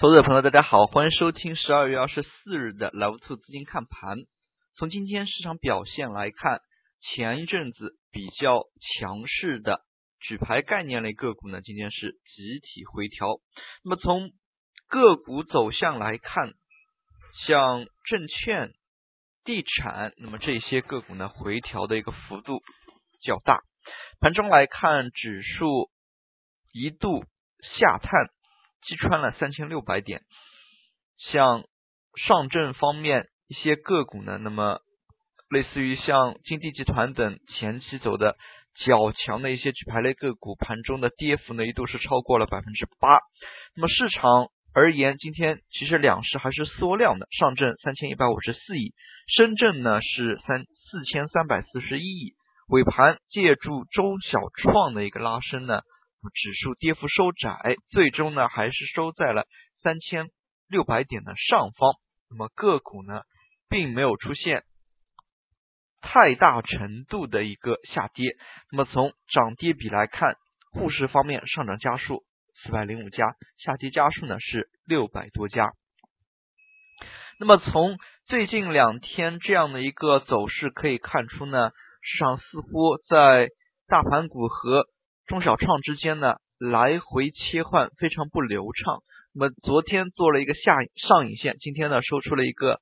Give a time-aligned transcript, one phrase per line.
[0.00, 4.18] 投资者朋友，大家好，欢迎收听十二月二十四日的 Love Two 资金看盘。
[4.76, 6.60] 从今天市场表现来看，
[7.00, 9.80] 前一阵子比较强势的
[10.20, 13.40] 举牌概念类个股呢，今天是集体回调。
[13.82, 14.30] 那么从
[14.86, 16.52] 个股走向来看，
[17.48, 18.70] 像证券、
[19.42, 22.60] 地产，那么这些个股呢，回调的一个幅度
[23.20, 23.62] 较大。
[24.20, 25.90] 盘中来看，指数
[26.72, 27.24] 一度
[27.80, 28.28] 下探。
[28.82, 30.22] 击穿了三千六百点，
[31.32, 31.64] 像
[32.26, 34.80] 上证方面一些个股呢，那么
[35.50, 38.36] 类似于像金地集团等前期走的
[38.84, 43.18] 较强的一些举牌类个股，盘中的跌幅呢一度是超过了百分之八。
[43.74, 48.94] 那么市场而言，今天其实两市还是缩量的，上证三千一百五十四亿，
[49.36, 52.34] 深圳呢是三四千三百四十一亿。
[52.68, 55.80] 尾盘借助中小创的一个拉升呢。
[56.34, 59.46] 指数跌幅收窄，最终呢还是收在了
[59.82, 60.26] 三千
[60.68, 61.94] 六百点的上方。
[62.30, 63.22] 那么个股呢，
[63.68, 64.64] 并没有出现
[66.00, 68.36] 太大程度的一个下跌。
[68.70, 70.34] 那么从涨跌比来看，
[70.72, 72.24] 沪市方面上涨家数
[72.62, 75.70] 四百零五家，下跌家数呢是六百多家。
[77.40, 81.70] 那么从最近两天这样的一个走势可以看出呢，
[82.02, 83.48] 市场似乎在
[83.86, 84.86] 大盘股和
[85.28, 89.02] 中小创之间呢来回切换非常不流畅。
[89.34, 92.80] 那么昨天做了一个下上影线，今天呢收出了一个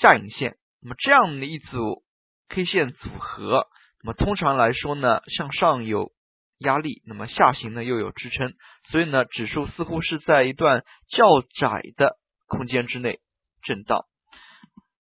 [0.00, 0.56] 下影线。
[0.80, 2.02] 那么这样的一组
[2.48, 3.66] K 线组合，
[4.02, 6.10] 那么通常来说呢向上有
[6.58, 8.54] 压力，那么下行呢又有支撑，
[8.90, 12.16] 所以呢指数似乎是在一段较窄的
[12.46, 13.20] 空间之内
[13.62, 14.06] 震荡。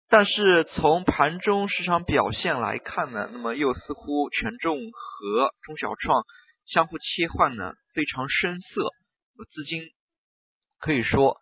[0.08, 6.22] 但是从盘中市场表现来看呢，那么又似乎权重和中小创
[6.66, 8.88] 相互切换呢，非常生涩，
[9.52, 9.82] 资金
[10.78, 11.38] 可以说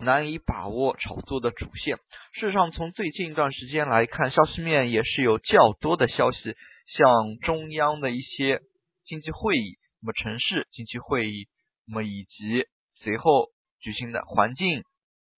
[0.00, 1.96] 难以把握炒作的主线。
[2.32, 6.56] 事实上，从最近一段时间来看，消息面也是有较多的消息，
[6.88, 8.60] 像中央的一些
[9.04, 11.46] 经济会议，那么城市经济会议，
[11.86, 14.82] 那么以及随后举行的环境、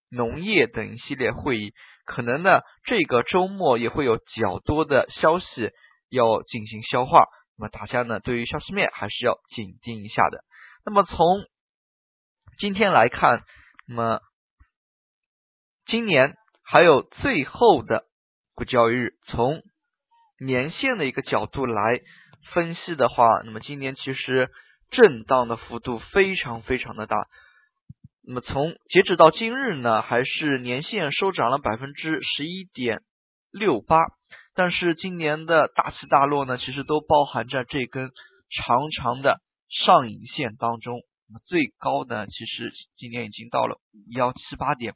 [0.09, 1.73] 农业等一系列会议。
[2.09, 5.71] 可能呢，这个周末也会有较多的消息
[6.09, 10.43] 要进行消化，那么大家呢对于消息面还是要紧盯一下的。
[10.83, 11.45] 那么从
[12.57, 13.43] 今天来看，
[13.87, 14.19] 那么
[15.85, 16.33] 今年
[16.63, 18.05] 还有最后的
[18.55, 19.61] 不交易日，从
[20.43, 22.01] 年线的一个角度来
[22.53, 24.49] 分析的话，那么今年其实
[24.89, 27.27] 震荡的幅度非常非常的大。
[28.31, 33.01] 那么从截止到今日呢，还是年线收涨了百分之十一点
[33.51, 33.97] 六八，
[34.53, 38.11] 但是今年的大起大落呢，其实都包含在这根
[38.51, 41.01] 长长的上影线当中。
[41.27, 44.93] 那么最高呢，其实今年已经到了五幺七八点，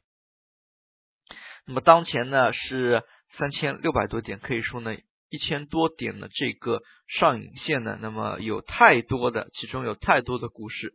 [1.66, 3.02] 那么当前呢是
[3.36, 4.94] 三千六百多点，可以说呢
[5.28, 10.94] 一千多点的这个上影线呢，那么有太多的，其中有太多的故事。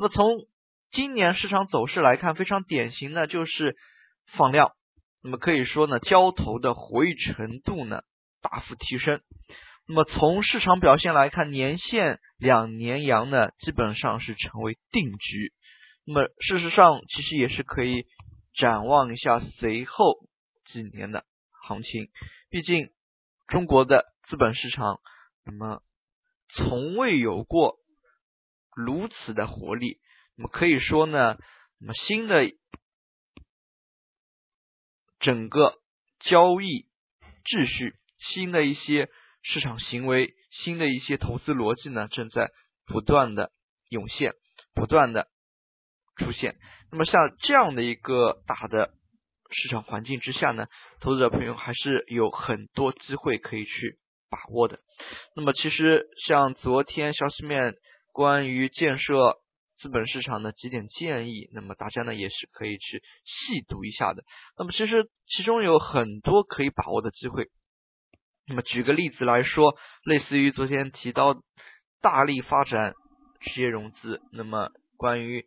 [0.00, 0.26] 那么从
[0.96, 3.76] 今年市场走势来看，非常典型的就是
[4.38, 4.72] 放量，
[5.22, 8.00] 那么可以说呢，交投的活跃程度呢
[8.40, 9.20] 大幅提升。
[9.86, 15.52] 那么从市场表现来看，年线两年阳呢基本上是成为定局。
[16.06, 18.06] 那么事实上，其实也是可以
[18.54, 20.14] 展望一下随后
[20.72, 21.26] 几年的
[21.68, 22.08] 行情。
[22.48, 22.88] 毕竟
[23.48, 25.00] 中国的资本市场，
[25.44, 25.82] 那么
[26.54, 27.74] 从未有过
[28.74, 29.98] 如此的活力。
[30.38, 31.38] 那么可以说呢，
[31.80, 32.44] 那么新的
[35.18, 35.76] 整个
[36.20, 36.86] 交易
[37.42, 39.08] 秩序、新的一些
[39.42, 42.50] 市场行为、新的一些投资逻辑呢，正在
[42.84, 43.50] 不断的
[43.88, 44.34] 涌现、
[44.74, 45.28] 不断的
[46.16, 46.56] 出现。
[46.92, 48.92] 那么像这样的一个大的
[49.50, 50.66] 市场环境之下呢，
[51.00, 53.98] 投资者朋友还是有很多机会可以去
[54.28, 54.80] 把握的。
[55.34, 57.74] 那么其实像昨天消息面
[58.12, 59.38] 关于建设。
[59.80, 64.22] 资本市场的几点建议，那么大家呢也是可以去细读一下的。
[64.58, 67.48] 那么其实其中有很多可以把握的机会。
[68.48, 69.74] 那么举个例子来说，
[70.04, 71.34] 类似于昨天提到
[72.00, 72.94] 大力发展
[73.40, 75.44] 直接融资，那么关于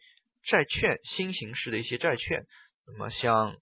[0.50, 2.44] 债券新形式的一些债券，
[2.88, 3.56] 那么像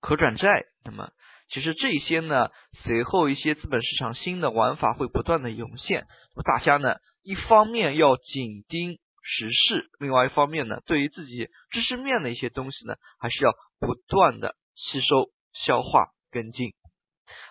[0.00, 1.10] 可转债，那么
[1.48, 2.50] 其实这些呢，
[2.84, 6.06] 随后一些资本市场新的玩法会不断的涌现。
[6.34, 6.96] 那么大家呢？
[7.22, 15.30] 一方面要紧盯时事，另外一方面呢，对于自己知识面的一些东西呢，还是要不断的吸收、
[15.64, 16.72] 消化、跟进。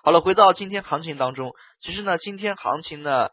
[0.04, 3.30] 好了，回到今天行情当中，其实呢，今天行情呢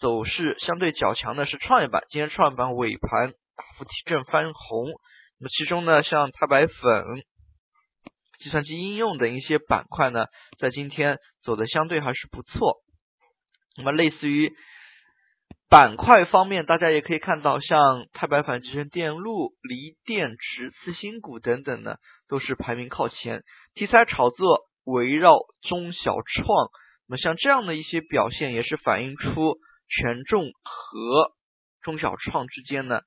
[0.00, 4.86] 走势相对较强的是创业板，今天创业板尾盘大幅提振翻红。
[5.38, 7.04] 那么其中呢，像钛白粉、
[8.38, 10.26] 计算机应用等一些板块呢，
[10.58, 12.78] 在今天走的相对还是不错。
[13.76, 14.52] 那么类似于
[15.72, 21.96] 板块方面，大家也可以看到，像钛白粉、集成电路、锂电池、次新股等等呢，
[22.28, 23.40] 都是排名靠前。
[23.72, 25.32] 题材炒作围绕
[25.66, 26.68] 中小创，
[27.08, 29.56] 那么像这样的一些表现，也是反映出
[29.88, 31.32] 权重和
[31.80, 33.00] 中小创之间呢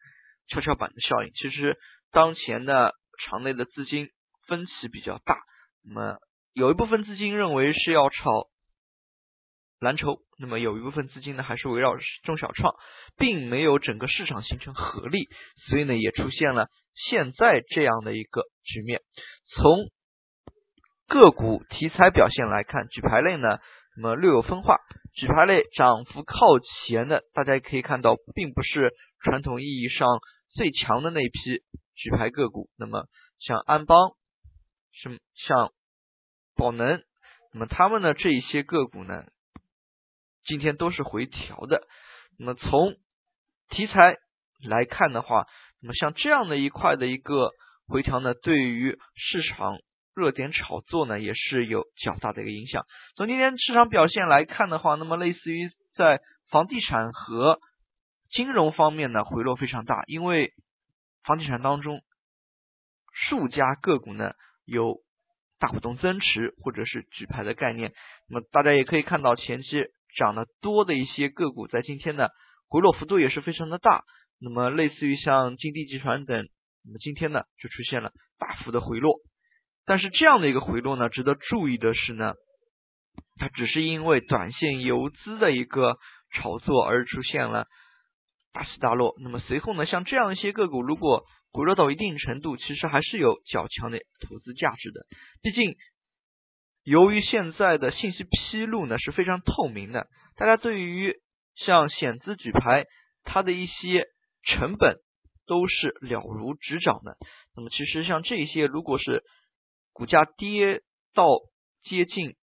[0.48, 1.30] 跷跷板的效应。
[1.36, 1.78] 其实
[2.12, 4.10] 当前的场内的资金
[4.48, 5.38] 分歧比较大，
[5.84, 6.18] 那么
[6.52, 8.48] 有一部分资金认为是要炒。
[9.80, 12.76] 蓝筹，那么有一部分资金呢，还是围绕中小创，
[13.18, 15.28] 并没有整个市场形成合力，
[15.68, 16.70] 所以呢，也出现了
[17.10, 19.02] 现在这样的一个局面。
[19.54, 19.90] 从
[21.08, 23.60] 个股题材表现来看，举牌类呢，
[23.98, 24.78] 那么略有分化。
[25.14, 28.92] 举牌类涨幅靠前的，大家可以看到，并不是
[29.24, 30.20] 传统意义上
[30.54, 31.62] 最强的那一批
[31.96, 32.70] 举牌个股。
[32.78, 33.06] 那么
[33.40, 34.12] 像安邦，
[34.94, 35.72] 是像
[36.56, 37.04] 宝能，
[37.54, 39.26] 那么他们的这一些个股呢？
[40.46, 41.82] 今天都是回调的，
[42.38, 42.96] 那么从
[43.70, 44.18] 题材
[44.64, 45.48] 来看的话，
[45.82, 47.50] 那么像这样的一块的一个
[47.88, 49.80] 回调呢，对于市场
[50.16, 52.86] 热点炒作呢，也是有较大的一个影响。
[53.16, 56.22] 从今天市场表现来看的话，那么类似于在
[56.52, 57.60] 房地产和
[58.30, 60.54] 金融方面呢，回落非常大，因为
[61.24, 62.02] 房地产当中
[63.12, 64.34] 数家个股呢
[64.64, 65.00] 有
[65.58, 67.94] 大股东增持或者是举牌的概念，
[68.30, 69.88] 那么大家也可以看到前期。
[70.16, 72.30] 涨得多的一些个股，在今天呢
[72.70, 74.04] 回落幅度也是非常的大。
[74.40, 76.38] 那么类似于像金地集团等，
[76.84, 79.20] 那么今天呢就出现了大幅的回落。
[79.86, 82.34] 但是这样的一个回落呢，值得注意的是呢，
[83.38, 85.98] 它只是因为短线游资的一个
[86.34, 87.68] 炒作而出现了
[88.52, 89.16] 大起大落。
[89.22, 95.02] 那么随后呢，像这样一些个股，如果回落到一定程度，其实还是有较强的投资价值的。
[95.42, 95.76] 毕竟。
[96.86, 101.16] 由于现在的信息披露呢是非常透明的，大家对于
[101.56, 102.86] 像险资举牌，
[103.24, 104.06] 它的一些
[104.44, 104.98] 成本
[105.48, 107.18] 都是了如指掌的。
[107.56, 109.24] 那么其实像这些，如果是
[109.94, 110.84] 股价跌
[111.16, 111.26] 到
[111.84, 112.36] 接近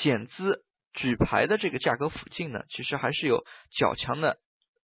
[0.00, 0.64] 险资
[0.94, 3.44] 举牌的这个价格附近呢，其实还是有
[3.78, 4.38] 较强的。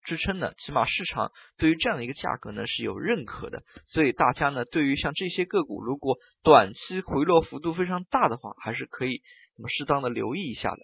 [0.04, 9.20] 支撑呢，起码市场对于这样的一个价格呢是有认可的，所以大家呢对于像这些个股，如果短期回落幅度非常大的话，还是可以
[9.56, 10.78] 那么适当的留意一下的。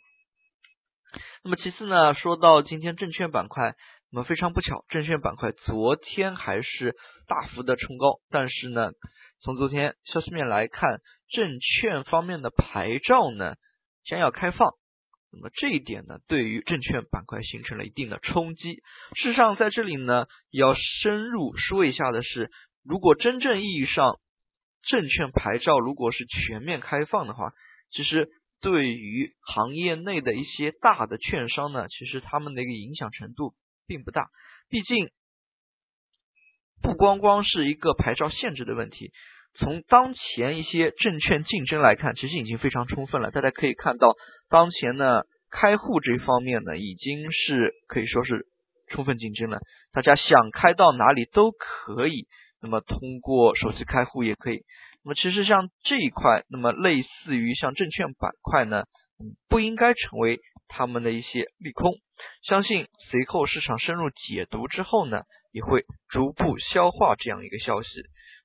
[1.43, 3.75] 那么其次呢，说到今天证券板块，
[4.13, 6.95] 那么非常不巧，证券板块昨天还是
[7.27, 8.91] 大幅的冲高，但是呢，
[9.41, 13.55] 从昨天消息面来看，证券方面的牌照呢
[14.05, 14.73] 将要开放。
[15.37, 18.75] 那么这一点呢，对于证券板块形成了一定的冲击。
[19.15, 22.51] 事实上，在这里呢，要深入说一下的是，
[22.83, 24.19] 如果真正意义上
[24.83, 27.53] 证券牌照如果是全面开放的话，
[27.91, 28.29] 其实
[28.61, 33.55] 对于行业内的一些大的券商呢，其实他们的一个影响程度
[33.87, 34.29] 并不大。
[34.69, 35.11] 毕竟，
[36.83, 39.13] 不光光是一个牌照限制的问题。
[39.59, 43.31] 从当前一些证券竞争来看，其实已经非常充分了。
[43.31, 44.15] 大家可以看到，
[44.49, 48.47] 当前呢开户这方面呢，已经是可以说是
[48.89, 49.59] 充分竞争了。
[49.93, 52.27] 大家想开到哪里都可以，
[52.61, 54.61] 那么通过手机开户也可以。
[55.05, 58.85] 那么其实像这一块，那么类似于像证券板块呢，
[59.49, 61.95] 不应该成为他们的一些利空。
[62.43, 65.23] 相信随后市场深入解读之后呢，
[65.53, 67.89] 也会逐步消化这样一个消息。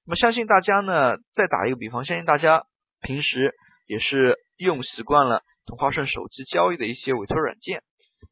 [0.03, 2.63] 那么相信大家呢，再打一个比方，相信大家
[3.01, 3.53] 平时
[3.85, 7.83] 也是用习惯了同花顺手机交易的一些委托软件。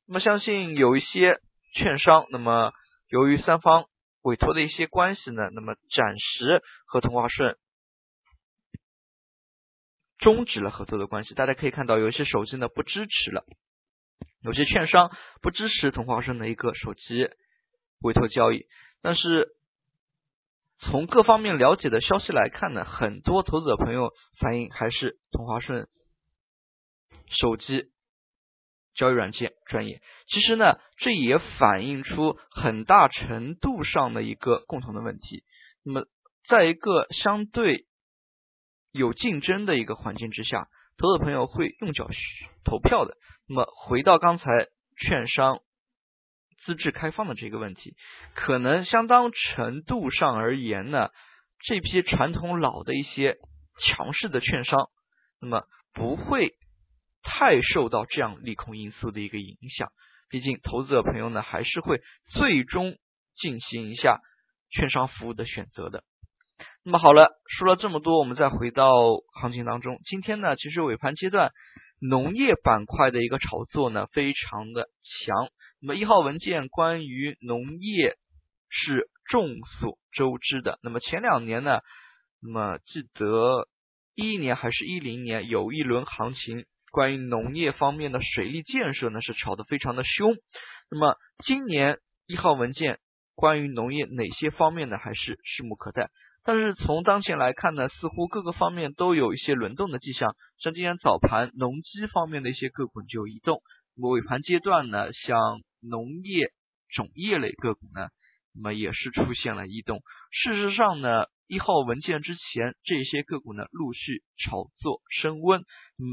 [0.07, 1.39] 那么相信有一些
[1.75, 2.71] 券商，那么
[3.07, 3.85] 由于三方
[4.23, 7.55] 委托的一些关系呢，那么暂时和同花顺
[10.17, 11.35] 终止了合作的关系。
[11.35, 13.45] 大家可以看到，有一些手机呢不支持了，
[14.41, 15.11] 有些券商
[15.43, 17.29] 不支持同花顺的一个手机
[18.01, 18.65] 委托交易，
[19.03, 19.49] 但是。
[20.81, 25.87] 从各方面了解的消息来看呢，很多投资者朋友反映还是同花顺
[27.27, 27.91] 手机
[28.95, 30.01] 交易软件专业。
[30.27, 35.43] 其实呢，这也反映出很大程度上的一个共同的问题。
[35.83, 36.05] 那么，
[36.47, 37.85] 在一个相对
[38.91, 40.67] 有竞争的一个环境之下，
[40.97, 42.09] 投资者朋友会用脚
[42.63, 43.17] 投票的。
[43.47, 44.45] 那么，回到刚才
[44.97, 45.59] 券商。
[46.69, 47.95] 资质开放的这个问题，
[48.35, 51.09] 可能相当程度上而言呢，
[51.65, 53.37] 这批传统老的一些
[53.79, 54.77] 强势的券商，
[55.41, 55.63] 那么
[55.95, 56.51] 不会
[57.23, 59.87] 太受到这样利空因素的一个影响。
[60.29, 62.01] 毕竟投资者朋友呢，还是会
[62.33, 62.97] 最终
[63.35, 64.19] 进行一下
[64.69, 66.03] 券商服务的选择的。
[66.85, 68.93] 那么好了，说了这么多，我们再回到
[69.41, 69.97] 行情当中。
[70.05, 71.49] 今天呢，其实尾盘阶段
[71.99, 74.85] 农业板块的一个炒作呢，非常的
[75.25, 75.49] 强。
[75.81, 78.15] 那么一号文件关于农业
[78.69, 80.77] 是众所周知的。
[80.83, 81.79] 那么前两年呢，
[82.41, 83.67] 那么记得
[84.15, 90.35] 一一年还是一零年有一轮行情，关于农业方面的水利建设呢是炒得非常的凶。
[90.91, 92.99] 那么今年一号文件
[93.35, 96.09] 关于农业哪些方面呢，还是拭目可待。
[96.43, 100.35] 但是从当前来看呢，似乎各个方面都有一些轮动的迹象。
[100.57, 103.61] 像今天早盘农机方面的一些个股就有移动，
[103.95, 106.51] 尾盘阶段呢，像农业
[106.89, 108.07] 种业类个股呢，
[108.53, 110.01] 那么也是出现了异动。
[110.31, 115.63] 事实上呢，一号文件之前这些个股呢陆续炒作升温，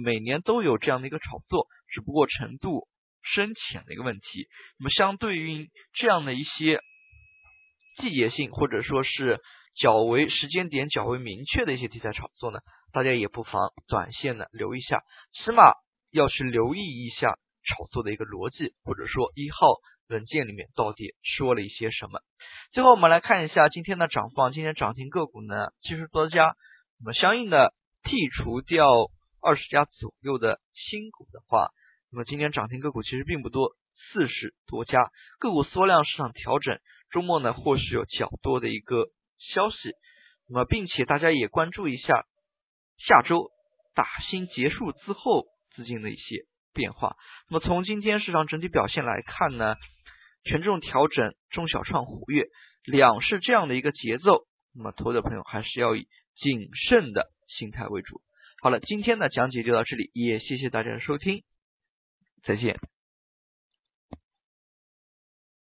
[0.04, 2.87] 每年都有这样的一个炒作，只不过程度
[3.23, 4.49] 深浅的一个问题。
[4.78, 6.80] 那么相对于这样的一些
[8.00, 9.40] 季节性或者说是
[9.75, 12.61] 较为时间点较为明确的一些题材炒作呢，
[12.92, 15.00] 大家也不妨短线呢留一下，
[15.32, 15.62] 起码
[16.11, 17.38] 要去留意一下。
[17.66, 19.66] 炒作的一个逻辑，或者说一号
[20.08, 22.20] 文件里面到底说了一些什么？
[22.73, 26.54] 最后我们来看一下今天的涨放，今天涨停个股呢七十多家，
[27.00, 28.87] 那么相应的剔除掉
[29.40, 31.68] 二十家左右的新股的话，
[32.12, 33.73] 那么今天涨停个股其实并不多，
[34.12, 36.78] 四十多家，个股缩量市场调整，
[37.11, 39.06] 周末呢或许有较多的一个
[39.38, 39.76] 消息，
[40.49, 42.26] 那么并且大家也关注一下
[42.99, 43.50] 下周
[43.94, 46.44] 打新结束之后资金的一些。
[46.76, 47.16] 变化。
[47.50, 49.75] 那么从今天市场整体表现来看呢，
[50.45, 52.45] 权重调整，中小创活跃，
[52.85, 54.42] 两市这样的一个节奏。
[54.73, 56.06] 那么投资朋友还是要以
[56.37, 58.21] 谨慎的心态为主。
[58.61, 61.42] 好了，今天的讲解就到这里，也谢谢大家的收听，
[62.45, 62.78] 再见。